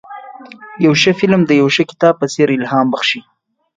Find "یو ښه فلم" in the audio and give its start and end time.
0.85-1.41